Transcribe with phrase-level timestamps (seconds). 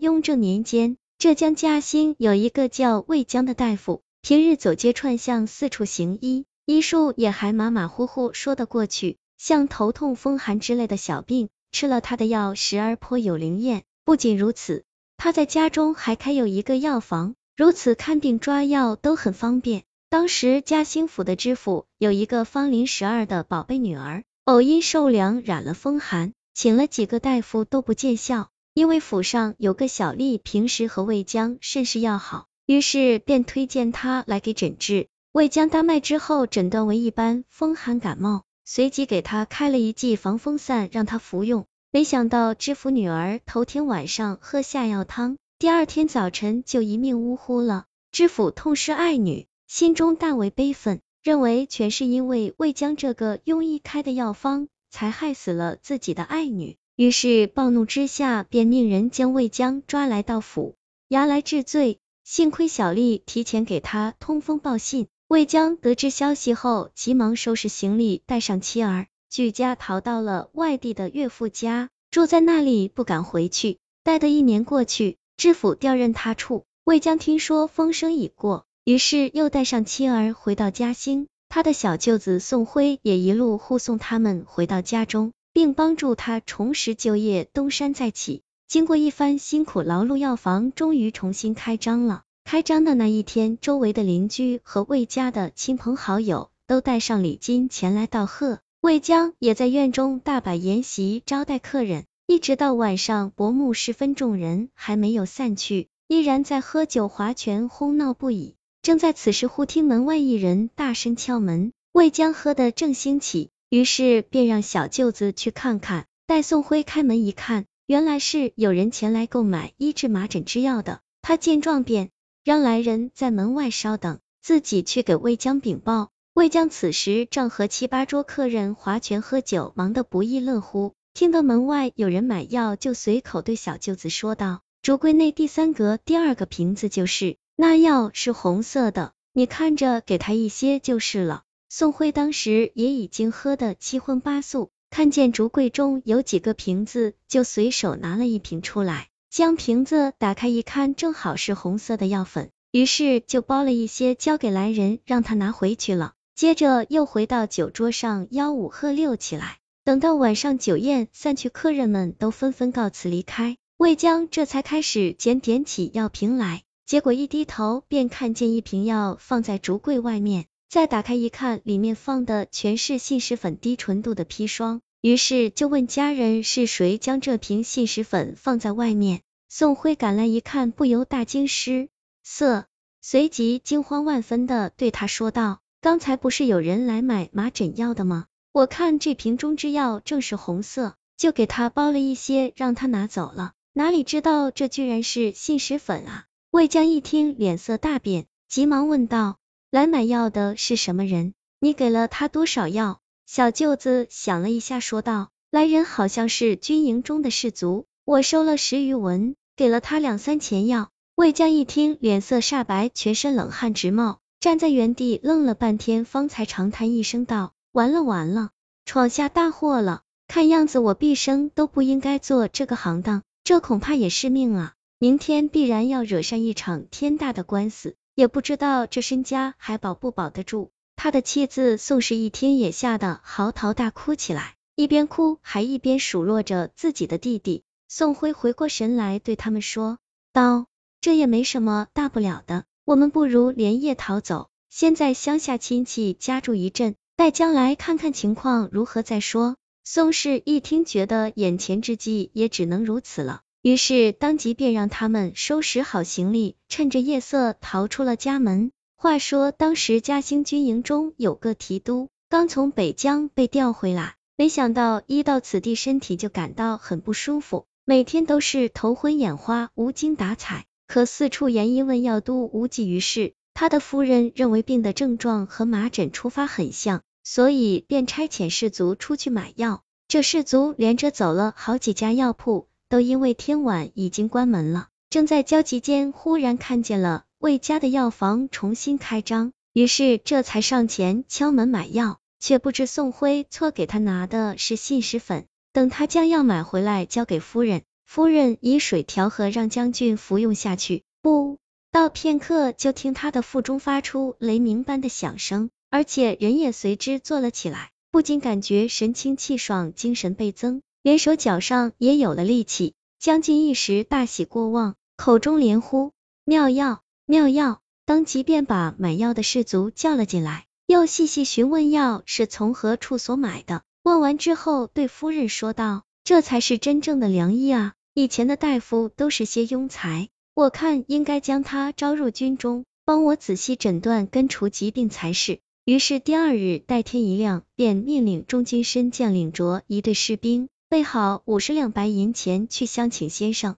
[0.00, 9.16] 雍正年间，浙江嘉兴有一个叫魏江的大夫，平日走街串巷，四处行医，医术也还马马虎虎说得过去。
[9.36, 13.82] 像头痛、风寒之类的小病，吃了他的药，时而颇有灵验。
[14.04, 14.84] 不仅如此，
[15.16, 19.82] 他在家中还开有一个药房，如此看病抓药都很方便。
[20.08, 28.50] 当时嘉兴府的知府有一个芳龄十二的宝贝女儿，偶因受凉染了风寒，请了几个大夫都不见效。
[28.74, 35.06] 因为府上有个小吏，平时和魏江甚是要好，于是便推荐他来给诊治。
[35.30, 41.66] 魏江搭脉之后，诊断为一般风寒感冒，随即给他开了一剂防风散，让他服用。
[41.92, 47.84] 没想到知府女儿头天晚上喝下药汤，第二天早晨就一命呜呼了。
[48.10, 56.76] 知府痛失爱女，心中大为悲愤，认为全是因为魏江这个庸医开的药方，才害死了自己的爱女。
[56.96, 60.76] 于是暴怒之下，便命人将魏江抓来到府
[61.08, 61.98] 衙来治罪。
[62.22, 73.78] 幸亏小丽提前给他通风报信，魏江得知消息后，急忙收拾行李，带上妻儿，举家逃到了外地的岳父家，住在那里不敢回去。
[74.04, 81.26] 待得一年过去，知府调任他处，魏江听说风声已过，于是又带上妻儿回到嘉兴。
[81.48, 85.32] 他的小舅子宋辉也一路护送他们回到家中。
[85.54, 88.42] 并帮助他重拾就业，东山再起。
[88.66, 92.24] 经过一番辛苦劳碌，药房终于重新开张了。
[92.44, 98.58] 开张的那一天，周围的邻居和魏家的亲朋好友都带上礼金前来道贺。
[98.80, 108.56] 魏江也在院中大摆筵席招待客人，一直到晚上薄暮时分，众人还没有散去，依然在喝酒划拳，哄闹不已。
[108.82, 113.50] 正在此时，忽听门外一人大声敲门，魏江喝得正兴起。
[113.74, 116.06] 于是便让小舅子去看看。
[116.28, 121.00] 待宋辉开门一看，原来是有人前来购买医治麻疹之药的。
[121.22, 122.10] 他见状便
[122.44, 126.10] 让来人在门外稍等，自己去给魏江禀报。
[126.34, 130.92] 魏江此时正和七八桌客人划拳喝酒，忙得不亦乐乎。
[131.12, 141.42] 听得门外有人买药，就随口对小舅子说道：“竹柜内第三格第二个瓶子就是，那药是红色的，你看着给他一些就是了。”
[141.76, 156.12] 宋辉当时也已经喝得七荤八素，看见竹柜中有几个瓶子，就随手拿了一瓶出来，将瓶子打开一看，正好是红色的药粉，于是就包了一些交给来人，让他拿回去了。
[156.36, 159.58] 接着又回到酒桌上吆五喝六起来。
[159.82, 170.46] 等到晚上酒宴散去，客人们都纷纷告辞离开，魏江这才开始检点起药瓶来，结果一低头便看见一瓶药放在竹柜外面。
[170.68, 179.20] 再打开一看，里面放的全是信使粉低纯度的砒霜，于是就问家人是谁将这瓶信使粉放在外面。
[179.48, 181.88] 宋辉赶来一看，不由大惊失
[182.24, 182.66] 色，
[183.00, 188.26] 随即惊慌万分的对他说道：“刚才不是有人来买麻疹药的吗？
[188.50, 193.52] 我看这瓶中之药正是红色，就给他包了一些，让他拿走了。
[193.74, 199.36] 哪里知道这居然是信使粉啊！”魏江一听，脸色大变，急忙问道。
[199.74, 201.34] 来买药的是什么人？
[201.58, 203.00] 你给了他多少药？
[203.26, 210.90] 小舅子想了一下，说道：来人好像是军营中的士卒，我收了十余文，给了他两三钱药。
[211.16, 218.50] 魏江一听，脸色煞白，全身冷汗直冒，站在原地愣了半天，方才长叹一声道：完了完了，
[218.84, 220.02] 闯下大祸了！
[220.28, 224.74] 看样子我毕生都不应该做这个行当，这恐怕也是命啊！
[225.00, 227.96] 明天必然要惹上一场天大的官司。
[228.14, 230.70] 也不知道这身家还保不保得住。
[230.96, 237.64] 他的妻子宋氏一听也吓得嚎啕大哭起来，一边哭还一边数落着自己的弟弟。
[237.88, 239.98] 宋辉回过神来对他们说
[240.32, 240.66] 道
[241.00, 253.42] ：“这也没什么大不了的，我们不如连夜逃走，先在乡下亲戚家住一阵，待将来看看情况如何再说。”宋氏一听，觉得眼前之计也只能如此了。
[253.64, 258.72] 于是当即便让他们收拾好行李，趁着夜色逃出了家门。
[258.94, 270.66] 话说当时嘉兴军营中有个提督，刚从北疆被调回来，没想到一到此地，身体就感到很不舒服，每天都是头昏眼花、无精打采。
[270.86, 273.32] 可四处研医问药都无济于事。
[273.54, 279.82] 他的夫人认为病的症状和麻疹出发很像，所以便差遣士卒出去买药。
[280.06, 282.68] 这士卒连着走了好几家药铺。
[282.88, 295.46] 都因为天晚已经关门了，正在焦急间，忽然看见了魏家的药房重新开张，于是这才上前敲门买药，却不知宋辉错给他拿的是信使粉。
[295.72, 301.02] 等他将药买回来交给夫人，夫人以水调和，让将军服用下去。
[301.20, 301.58] 不
[301.90, 312.94] 到片刻，就听他的腹中发出雷鸣般的响声，而且人也随之坐了起来，不禁感觉神清气爽，精神倍增，连手脚上也有了力气。
[313.20, 316.12] 将军一时大喜过望，口中连呼
[316.46, 323.82] 妙药妙药，当即便把买药的士卒叫了进来，又细细询问药是从何处所买的。
[324.02, 327.92] 问完之后，对夫人说道：“这才是真正的良医啊！
[328.14, 343.74] 以前的大夫都是些庸才，我看应该将他招入军中，帮我仔细诊断根除疾病才是。”于是第二日待天一亮，便命令中军身将领着一队士兵，备好五十两白银钱去相请先生。